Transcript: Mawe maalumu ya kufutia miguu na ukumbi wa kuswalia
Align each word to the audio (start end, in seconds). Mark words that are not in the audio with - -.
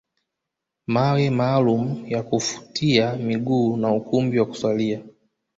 Mawe 0.87 1.29
maalumu 1.29 2.07
ya 2.07 2.23
kufutia 2.23 3.15
miguu 3.15 3.77
na 3.77 3.91
ukumbi 3.93 4.39
wa 4.39 4.45
kuswalia 4.45 5.01